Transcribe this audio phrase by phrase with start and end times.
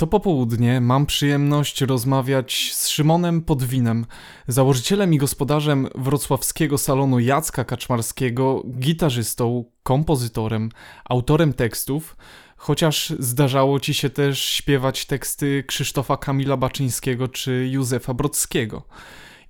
[0.00, 4.06] to popołudnie mam przyjemność rozmawiać z Szymonem Podwinem,
[4.48, 10.70] założycielem i gospodarzem wrocławskiego salonu Jacka Kaczmarskiego, gitarzystą, kompozytorem,
[11.04, 12.16] autorem tekstów,
[12.56, 18.82] chociaż zdarzało ci się też śpiewać teksty Krzysztofa Kamila Baczyńskiego czy Józefa Brodskiego.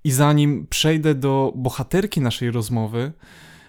[0.05, 3.12] I zanim przejdę do bohaterki naszej rozmowy,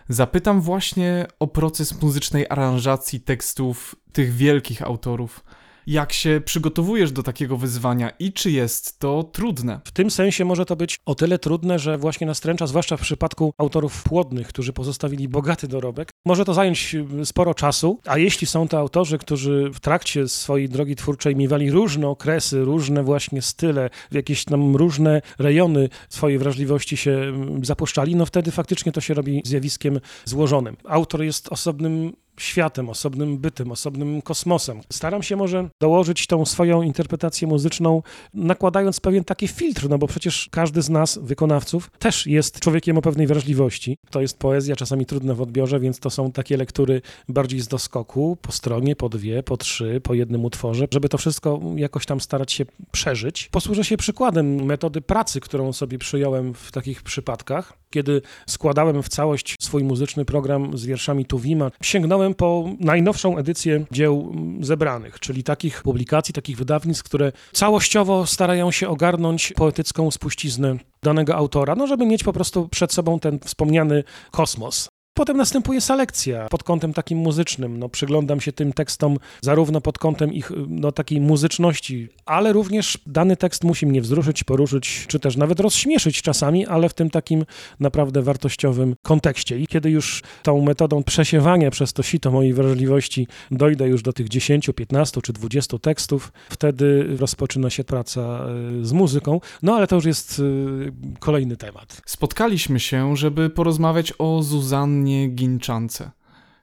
[0.09, 5.43] zapytam właśnie o proces muzycznej aranżacji tekstów tych wielkich autorów–
[5.88, 9.82] jak się przygotowujesz do takiego wyzwania i czy jest to trudne?
[9.86, 13.54] W tym sensie może to być o tyle trudne, że właśnie nastręcza, zwłaszcza w przypadku
[13.57, 18.68] autorów płodnych, którzy pozostawili bogaty dorobek, może to zająć y, sporo czasu, a jeśli są
[18.68, 24.16] to autorzy, którzy w trakcie swojej drogi twórczej miewali różne okresy, różne właśnie style, w
[24.16, 29.41] jakieś tam różne rejony swojej wrażliwości się mm, zapuszczali, no wtedy faktycznie to się robi
[29.46, 30.77] zjawiskiem złożonym.
[30.88, 34.81] Autor jest osobnym światem, osobnym bytem, osobnym kosmosem.
[34.89, 40.49] Staram się może dołożyć tą swoją interpretację muzyczną, nakładając pewien taki filtr, no bo przecież
[40.51, 43.97] każdy z nas, wykonawców, też jest człowiekiem o pewnej wrażliwości.
[44.09, 48.38] To jest poezja, czasami trudna w odbiorze, więc to są takie lektury bardziej z doskoku,
[48.41, 52.51] po stronie, po dwie, po trzy, po jednym utworze, żeby to wszystko jakoś tam starać
[52.51, 53.49] się przeżyć.
[53.51, 57.73] Posłużę się przykładem metody pracy, którą sobie przyjąłem w takich przypadkach.
[57.89, 64.36] Kiedy składałem w całość swój muzyczny program z wierszami Tuwima, sięgnąłem po najnowszą edycję dzieł
[64.61, 71.75] zebranych, czyli takich publikacji, takich wydawnictw, które całościowo starają się ogarnąć poetycką spuściznę danego autora,
[71.75, 74.89] no żeby mieć po prostu przed sobą ten wspomniany kosmos.
[75.22, 77.80] Potem następuje selekcja pod kątem takim muzycznym.
[77.80, 83.38] No, przyglądam się tym tekstom zarówno pod kątem ich no, takiej muzyczności, ale również dany
[83.38, 87.45] tekst musi mnie wzruszyć, poruszyć, czy też nawet rozśmieszyć czasami, ale w tym takim
[87.80, 89.59] naprawdę wartościowym kontekście.
[89.59, 94.30] I kiedy już tą metodą przesiewania przez to sito mojej wrażliwości dojdę już do tych
[94.30, 99.39] 10, 15 czy 20 tekstów, wtedy rozpoczyna się praca e, z muzyką.
[99.63, 102.02] No ale to już jest e, kolejny temat.
[102.06, 106.11] Spotkaliśmy się, żeby porozmawiać o Zuzannie Annie Ginczance.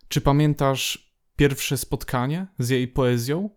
[0.09, 3.51] Czy pamiętasz pierwsze spotkanie z jej poezją?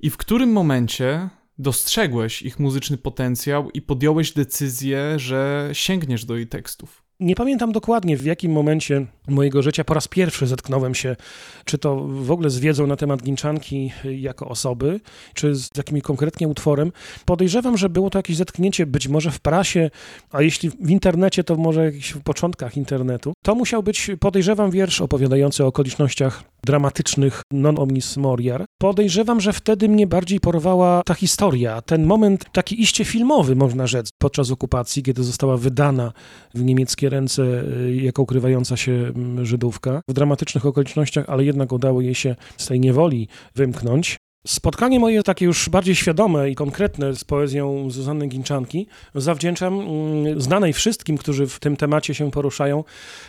[0.00, 6.46] I w którym momencie dostrzegłeś ich muzyczny potencjał i podjąłeś decyzję, że sięgniesz do jej
[6.46, 7.02] tekstów?
[7.20, 11.16] Nie pamiętam dokładnie, w jakim momencie mojego życia po raz pierwszy zetknąłem się,
[11.64, 15.00] czy to w ogóle z wiedzą na temat Ginczanki jako osoby,
[15.34, 16.92] czy z jakimś konkretnie utworem.
[17.24, 19.90] Podejrzewam, że było to jakieś zetknięcie być może w prasie,
[20.30, 23.32] a jeśli w internecie, to może jakichś w początkach internetu.
[23.42, 28.64] To musiał być, podejrzewam, wiersz opowiadający o okolicznościach dramatycznych non omnis moriar.
[28.78, 34.10] Podejrzewam, że wtedy mnie bardziej porwała ta historia, ten moment taki iście filmowy, można rzec,
[34.18, 36.12] podczas okupacji, kiedy została wydana
[36.54, 42.00] w niemieckie ręce y, jako ukrywająca się mm, Żydówka w dramatycznych okolicznościach, ale jednak udało
[42.00, 44.16] jej się z tej niewoli wymknąć.
[44.46, 50.72] Spotkanie moje takie już bardziej świadome i konkretne z poezją Zuzanny Ginczanki zawdzięczam mm, znanej
[50.72, 52.84] wszystkim, którzy w tym temacie się poruszają,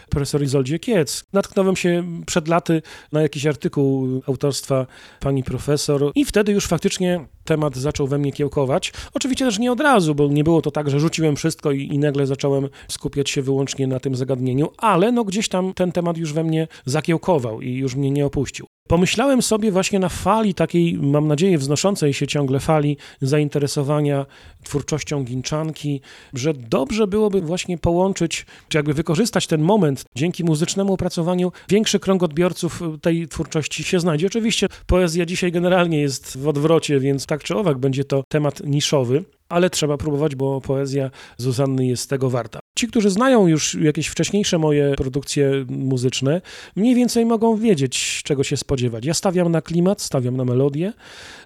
[0.09, 1.23] profesor Izoldzie Kiec.
[1.33, 4.87] Natknąłem się przed laty na jakiś artykuł autorstwa
[5.19, 8.93] pani profesor i wtedy już faktycznie temat zaczął we mnie kiełkować.
[9.13, 11.99] Oczywiście też nie od razu, bo nie było to tak, że rzuciłem wszystko i, i
[11.99, 16.33] nagle zacząłem skupiać się wyłącznie na tym zagadnieniu, ale no gdzieś tam ten temat już
[16.33, 18.70] we mnie zakiełkował i już mnie nie opuścił.
[18.91, 24.25] Pomyślałem sobie właśnie na fali takiej, mam nadzieję, wznoszącej się ciągle fali zainteresowania
[24.63, 26.01] twórczością Ginczanki,
[26.33, 31.51] że dobrze byłoby właśnie połączyć, czy jakby wykorzystać ten moment dzięki muzycznemu opracowaniu.
[31.69, 34.27] Większy krąg odbiorców tej twórczości się znajdzie.
[34.27, 39.23] Oczywiście poezja dzisiaj generalnie jest w odwrocie, więc tak czy owak będzie to temat niszowy
[39.51, 42.60] ale trzeba próbować, bo poezja Zuzanny jest tego warta.
[42.75, 46.41] Ci, którzy znają już jakieś wcześniejsze moje produkcje muzyczne,
[46.75, 49.05] mniej więcej mogą wiedzieć, czego się spodziewać.
[49.05, 50.93] Ja stawiam na klimat, stawiam na melodię,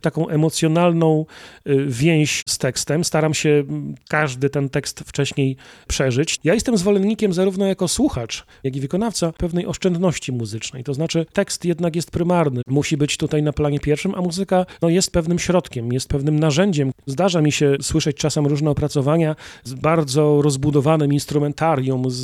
[0.02, 1.26] taką emocjonalną
[1.70, 3.04] y, więź z tekstem.
[3.04, 6.40] Staram się mm, każdy ten tekst wcześniej przeżyć.
[6.44, 10.84] Ja jestem zwolennikiem zarówno jako słuchacz, jak i wykonawca pewnej oszczędności muzycznej.
[10.84, 14.90] To znaczy, tekst jednak jest prymarny, musi być tutaj na planie pierwszym, a muzyka no,
[14.90, 16.92] jest pewnym środkiem, jest pewnym narzędziem.
[17.06, 22.16] Zdarza mi się słyszeć czasem różne opracowania z bardzo rozbudowanym instrumentarium, z,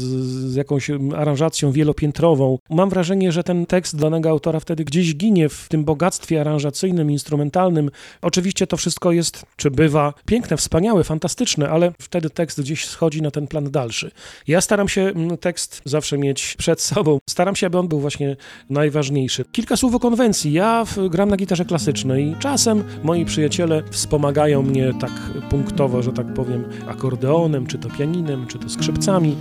[0.52, 2.58] z jakąś aranżacją wielopiętrową.
[2.70, 7.92] Mam wrażenie, że ten tekst danego autora wtedy gdzieś ginie w tym bogactwie aranżacyjnym, instrumentalnym.
[8.22, 13.32] Oczywiście to wszystko jest, czy bywa piękne, wspaniałe, fantastyczne, ale wtedy tekst gdzieś schodzi na
[13.32, 14.12] ten plan dalszy.
[14.48, 17.20] Ja staram się mm, tekst zawsze mieć przed sobą.
[17.30, 18.36] Staram się, aby on był właśnie
[18.70, 19.46] najważniejszy.
[19.52, 20.54] Kilka słów o konwencji.
[20.54, 22.36] Ja gram na gitarze klasycznej.
[22.40, 25.12] Czasem moi przyjaciele wspomagają mnie tak
[25.50, 29.38] punktowo, że tak powiem, akordeonem, czy to pianinem, czy to skrzypcami.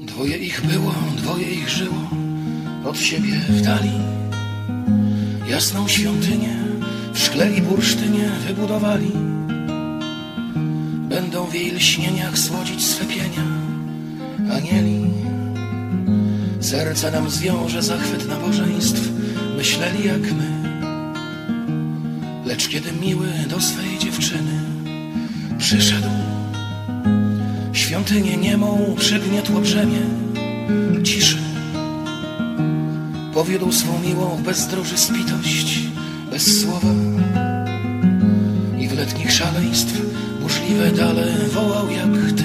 [0.00, 2.10] Dwoje ich było, dwoje ich żyło,
[2.84, 3.90] od siebie w dali.
[5.48, 6.56] Jasną świątynię
[7.12, 9.10] w szkle i bursztynie wybudowali.
[11.08, 13.46] Będą w jej lśnieniach słodzić swe pienia
[14.52, 15.04] anieli.
[16.60, 19.10] Serce nam zwiąże zachwyt nabożeństw,
[19.56, 20.50] myśleli jak my.
[22.46, 24.60] Lecz kiedy miły do swej dziewczyny
[25.58, 26.08] przyszedł,
[27.94, 30.00] świątynię niemą przygniotło brzemię
[31.04, 31.38] ciszy.
[33.34, 35.78] Powiódł swą miłą bezdroży spitość,
[36.30, 36.88] bez słowa.
[38.78, 40.02] I w letnich szaleństw
[40.42, 42.44] burzliwe dale wołał jak ty.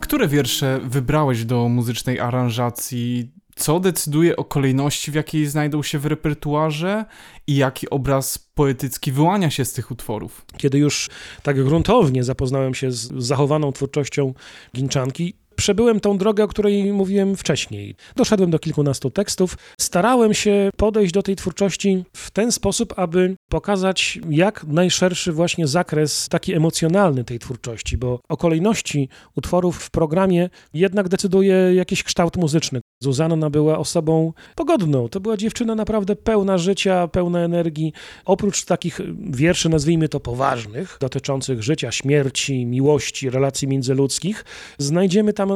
[0.00, 3.30] Które wiersze wybrałeś do muzycznej aranżacji?
[3.58, 7.04] Co decyduje o kolejności, w jakiej znajdą się w repertuarze
[7.46, 10.44] i jaki obraz poetycki wyłania się z tych utworów?
[10.56, 11.10] Kiedy już
[11.42, 14.34] tak gruntownie zapoznałem się z zachowaną twórczością
[14.74, 17.96] Ginczanki, przebyłem tą drogę, o której mówiłem wcześniej.
[18.16, 19.56] Doszedłem do kilkunastu tekstów.
[19.80, 26.28] Starałem się podejść do tej twórczości w ten sposób, aby pokazać jak najszerszy właśnie zakres
[26.28, 32.80] taki emocjonalny tej twórczości, bo o kolejności utworów w programie jednak decyduje jakiś kształt muzyczny.
[33.02, 35.08] Zuzanna była osobą pogodną.
[35.08, 37.92] To była dziewczyna naprawdę pełna życia, pełna energii.
[38.24, 39.00] Oprócz takich
[39.30, 44.44] wierszy, nazwijmy to poważnych, dotyczących życia, śmierci, miłości, relacji międzyludzkich,
[44.78, 45.50] znajdziemy tam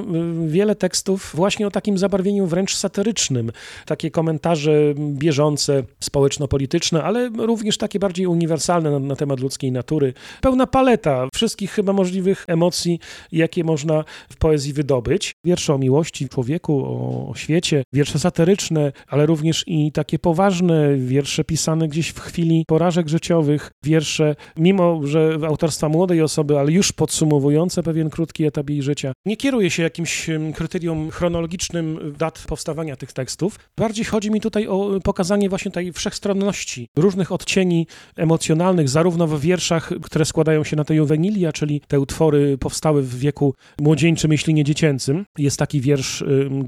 [0.45, 3.53] y, wiele tekstów właśnie o takim zabarwieniu wręcz satyrycznym.
[3.87, 10.15] Takie komentarze bieżące, społeczno-polityczne, ale również takie bardziej uniwersalne na, na temat ludzkiej natury.
[10.41, 13.01] Pełna paleta wszystkich chyba możliwych emocji,
[13.33, 15.33] jakie można w poezji wydobyć.
[15.45, 21.44] Wiersze o miłości, człowieku, o, o świecie, wiersze satyryczne, ale również i takie poważne, wiersze
[21.44, 27.82] pisane gdzieś w chwili porażek życiowych, wiersze, mimo że autorstwa młodej osoby, ale już podsumowujące
[27.82, 29.12] pewien krótki etap jej życia.
[29.27, 33.59] Nie kieruję się jakimś kryterium chronologicznym dat powstawania tych tekstów.
[33.79, 37.87] Bardziej chodzi mi tutaj o pokazanie właśnie tej wszechstronności, różnych odcieni
[38.17, 43.19] emocjonalnych, zarówno w wierszach, które składają się na tej juwenilia, czyli te utwory powstałe w
[43.19, 45.25] wieku młodzieńczym, jeśli nie dziecięcym.
[45.38, 46.65] Jest taki wiersz ym,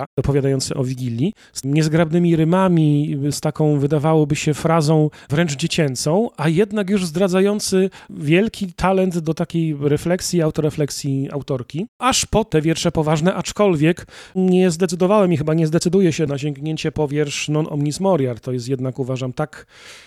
[0.00, 6.48] Gwiazdka, opowiadający o Wigilii, z niezgrabnymi rymami, z taką wydawałoby się frazą wręcz dziecięcą, a
[6.48, 11.86] jednak już zdradzający wielki talent do takiej refleksji, autorefleksji autorki.
[11.98, 16.92] Aż po te wiersze poważne, aczkolwiek nie zdecydowałem i chyba nie zdecyduję się na sięgnięcie
[16.92, 18.40] po wiersz Non omnis moriar.
[18.40, 19.66] To jest jednak, uważam, tak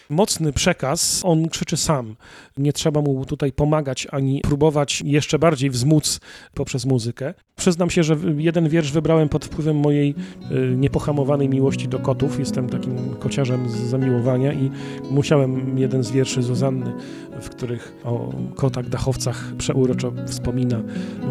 [0.09, 1.21] mocny przekaz.
[1.23, 2.15] On krzyczy sam.
[2.57, 6.19] Nie trzeba mu tutaj pomagać ani próbować jeszcze bardziej wzmóc
[6.53, 7.33] poprzez muzykę.
[7.55, 10.15] Przyznam się, że jeden wiersz wybrałem pod wpływem mojej
[10.51, 12.39] y, niepohamowanej miłości do kotów.
[12.39, 14.71] Jestem takim kociarzem z zamiłowania i
[15.11, 16.93] musiałem jeden z wierszy Zuzanny,
[17.41, 20.81] w których o kotach dachowcach przeuroczo wspomina,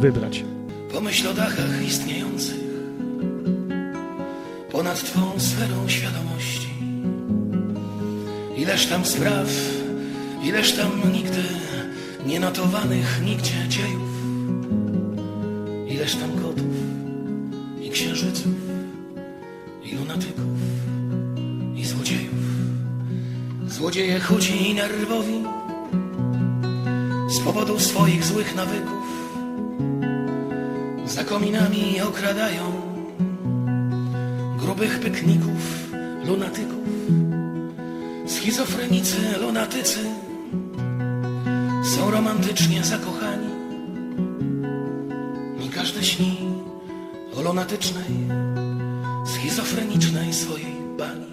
[0.00, 0.44] wybrać.
[0.92, 2.62] Pomyśl o dachach istniejących
[4.72, 6.68] ponad Twą sferą świadomości.
[8.56, 9.48] Ileż tam spraw,
[10.44, 11.42] ileż tam nigdy
[12.26, 14.12] nienotowanych nigdzie dziejów.
[15.88, 16.71] Ileż tam kotów
[17.92, 18.52] księżyców,
[19.84, 20.58] i lunatyków,
[21.76, 22.42] i złodziejów.
[23.68, 25.42] Złodzieje chudzi i nerwowi
[27.28, 29.06] z powodu swoich złych nawyków.
[31.06, 32.72] Za kominami okradają
[34.58, 35.92] grubych pykników,
[36.26, 36.88] lunatyków,
[38.26, 39.98] schizofrenicy, lunatycy
[41.84, 43.52] są romantycznie zakochani.
[45.66, 46.31] I każdy śni
[47.52, 48.04] lunatycznej,
[49.24, 51.26] schizofrenicznej swojej bani.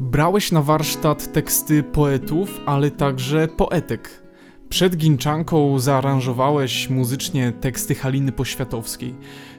[0.00, 4.22] Brałeś na warsztat teksty poetów, ale także poetek.
[4.68, 9.14] Przed Ginczanką zaaranżowałeś muzycznie teksty Haliny Poświatowskiej.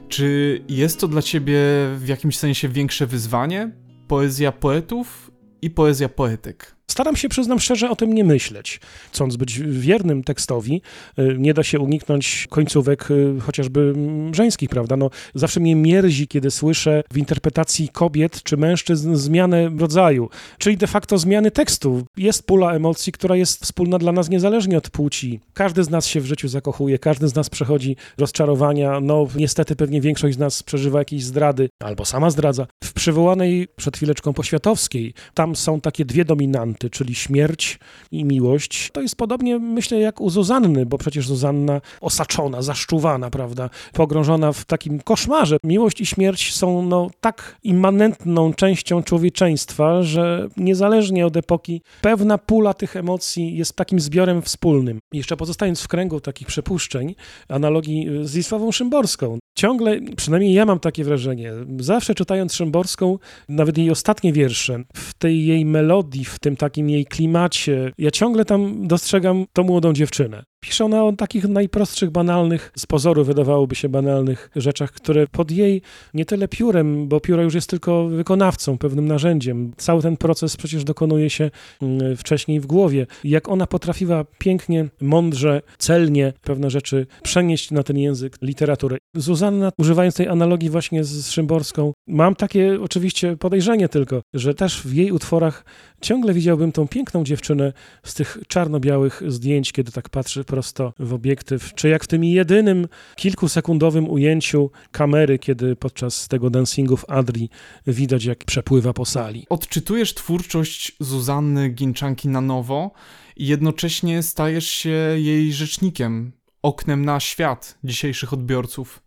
[0.08, 1.58] Czy jest to dla ciebie
[1.96, 3.70] w jakimś sensie większe wyzwanie?
[4.08, 5.30] Poezja poetów
[5.62, 6.75] i poezja poetek.
[6.90, 8.80] Staram się, przyznam szczerze, o tym nie myśleć.
[9.12, 10.82] Chcąc być wiernym tekstowi,
[11.18, 13.94] y, nie da się uniknąć końcówek y, chociażby
[14.32, 14.96] żeńskich, prawda?
[14.96, 20.28] No, zawsze mnie mierzi, kiedy słyszę w interpretacji kobiet czy mężczyzn zmianę rodzaju,
[20.58, 22.02] czyli de facto zmiany tekstu.
[22.16, 25.40] Jest pula emocji, która jest wspólna dla nas niezależnie od płci.
[25.54, 29.00] Każdy z nas się w życiu zakochuje, każdy z nas przechodzi rozczarowania.
[29.00, 32.66] No, niestety pewnie większość z nas przeżywa jakieś zdrady albo sama zdradza.
[32.84, 37.78] W przywołanej przed chwileczką poświatowskiej, tam są takie dwie dominanty czyli śmierć
[38.10, 38.90] i miłość.
[38.92, 44.64] To jest podobnie, myślę, jak u Zuzanny, bo przecież Zuzanna osaczona, zaszczuwana, prawda, pogrążona w
[44.64, 45.56] takim koszmarze.
[45.64, 52.74] Miłość i śmierć są no, tak immanentną częścią człowieczeństwa, że niezależnie od epoki, pewna pula
[52.74, 54.98] tych emocji jest takim zbiorem wspólnym.
[55.12, 57.14] Jeszcze pozostając w kręgu takich przypuszczeń,
[57.48, 63.18] analogii z Wisławą Szymborską, ciągle, przynajmniej ja mam takie wrażenie, zawsze czytając Szymborską,
[63.48, 68.44] nawet jej ostatnie wiersze, w tej jej melodii, w tym takim jej klimacie, ja ciągle
[68.44, 70.44] tam dostrzegam tą młodą dziewczynę.
[70.66, 75.82] Pisze ona o takich najprostszych, banalnych, z pozoru wydawałoby się banalnych rzeczach, które pod jej
[76.14, 79.72] nie tyle piórem, bo pióro już jest tylko wykonawcą, pewnym narzędziem.
[79.76, 81.50] Cały ten proces przecież dokonuje się
[81.82, 83.06] mm, wcześniej w głowie.
[83.24, 88.98] Jak ona potrafiła pięknie, mądrze, celnie pewne rzeczy przenieść na ten język literatury.
[89.14, 94.94] Zuzanna, używając tej analogii właśnie z Szymborską, mam takie oczywiście podejrzenie tylko, że też w
[94.94, 95.64] jej utworach
[96.00, 101.74] ciągle widziałbym tą piękną dziewczynę z tych czarno-białych zdjęć, kiedy tak patrzy prosto w obiektyw,
[101.74, 107.50] czy jak w tym jedynym kilkusekundowym ujęciu kamery, kiedy podczas tego dancingu w Adri
[107.86, 109.46] widać, jak przepływa po sali.
[109.48, 112.90] Odczytujesz twórczość Zuzanny Ginczanki na nowo
[113.36, 116.32] i jednocześnie stajesz się jej rzecznikiem,
[116.62, 119.02] oknem na świat dzisiejszych odbiorców.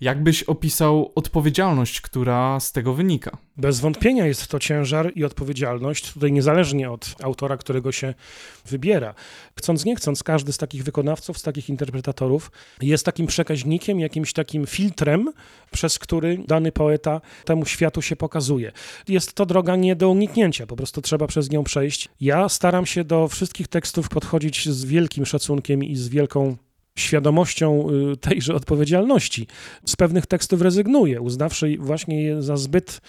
[0.00, 3.38] Jak byś opisał odpowiedzialność, która z tego wynika?
[3.56, 8.14] Bez wątpienia jest to ciężar i odpowiedzialność, tutaj niezależnie od autora, którego się
[8.66, 9.14] wybiera.
[9.58, 12.50] Chcąc nie chcąc, każdy z takich wykonawców, z takich interpretatorów
[12.82, 15.32] jest takim przekaźnikiem, jakimś takim filtrem,
[15.70, 18.72] przez który dany poeta temu światu się pokazuje.
[19.08, 22.08] Jest to droga nie do uniknięcia, po prostu trzeba przez nią przejść.
[22.20, 26.56] Ja staram się do wszystkich tekstów podchodzić z wielkim szacunkiem i z wielką
[26.96, 29.46] świadomością y, tejże odpowiedzialności.
[29.86, 33.00] Z pewnych tekstów rezygnuję, uznawszy właśnie je za zbyt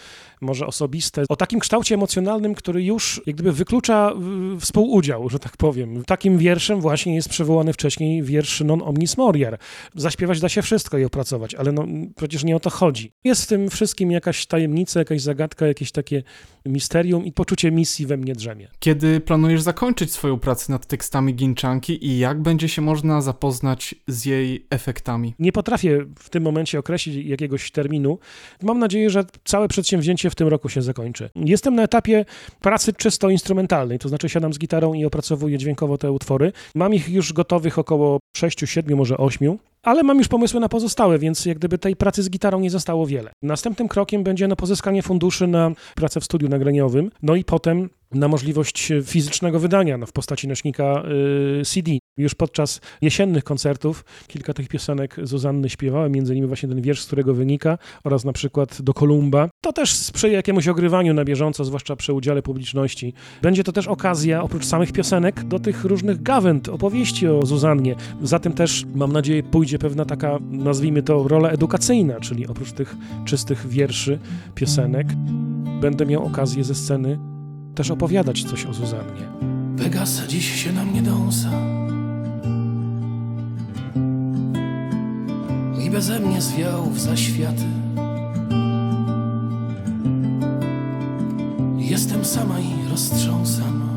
[0.42, 4.14] może osobiste, o takim kształcie emocjonalnym, który już jak gdyby wyklucza
[4.60, 6.04] współudział, że tak powiem.
[6.06, 9.60] Takim wierszem właśnie jest przywołany wcześniej wiersz Non omnis moriar.
[9.96, 13.12] Zaśpiewać da się wszystko i opracować, ale no, przecież nie o to chodzi.
[13.24, 16.24] Jest w tym wszystkim jakaś tajemnica, jakaś zagadka, jakieś takie
[16.66, 18.68] misterium i poczucie misji we mnie drzemie.
[18.80, 23.77] Kiedy planujesz zakończyć swoją pracę nad tekstami Ginczanki i jak będzie się można zapoznać
[24.08, 25.34] z jej efektami?
[25.40, 28.20] Nie potrafię w tym momencie określić jakiegoś terminu.
[28.62, 31.30] Mam nadzieję, że całe przedsięwzięcie w tym roku się zakończy.
[31.36, 32.26] Jestem na etapie
[32.62, 36.52] pracy czysto instrumentalnej, to znaczy siadam z gitarą i opracowuję dźwiękowo te utwory.
[36.76, 41.20] Mam ich już gotowych około 6, 7, może 8 ale mam już pomysły na pozostałe,
[41.20, 43.32] więc jak gdyby tej pracy z gitarą nie zostało wiele.
[43.42, 48.28] Następnym krokiem będzie na pozyskanie funduszy na pracę w studiu nagraniowym, no i potem na
[48.28, 51.04] możliwość fizycznego wydania no, w postaci nośnika
[51.62, 51.92] y, CD.
[52.18, 57.08] Już podczas jesiennych koncertów kilka tych piosenek Zuzanny śpiewałem, między innymi właśnie ten wiersz, z
[57.08, 59.50] którego wynika, oraz na przykład do Kolumba.
[59.62, 63.14] To też sprzyja jakiemuś ogrywaniu na bieżąco, zwłaszcza przy udziale publiczności.
[63.42, 67.96] Będzie to też okazja, oprócz samych piosenek, do tych różnych gawęd, opowieści o Zuzannie.
[68.24, 72.96] Zatem też, mam nadzieję, pójdzie pewna taka, nazwijmy to, rola edukacyjna, czyli oprócz tych
[73.26, 74.20] czystych wierszy,
[74.56, 75.08] piosenek,
[75.82, 77.37] będę miał okazję ze sceny
[77.78, 79.28] też opowiadać coś o Zuzannie.
[79.78, 81.52] Pegasa dziś się na mnie dąsa.
[85.86, 87.64] I beze mnie zwiał w zaświaty.
[91.78, 93.88] Jestem sama i roztrząsana.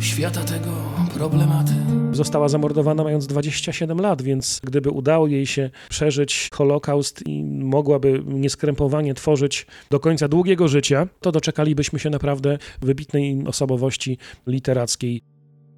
[0.00, 0.70] Świata tego
[1.16, 1.72] problematy
[2.12, 9.14] Została zamordowana mając 27 lat, więc gdyby udało jej się przeżyć Holokaust i mogłaby nieskrępowanie
[9.14, 15.22] tworzyć do końca długiego życia, to doczekalibyśmy się naprawdę wybitnej osobowości literackiej,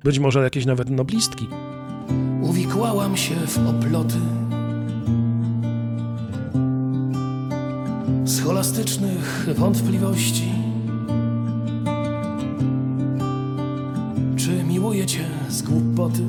[0.04, 1.46] być może jakiejś nawet noblistki.
[2.42, 4.18] Uwikłałam się w oploty
[8.26, 10.67] scholastycznych wątpliwości.
[14.88, 16.22] Miłuję cię z głupoty?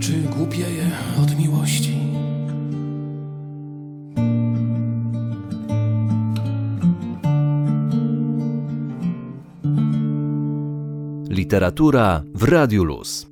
[0.00, 0.90] Czy głupieję
[1.22, 1.98] od miłości?
[11.30, 13.27] Literatura w Radiu Luz.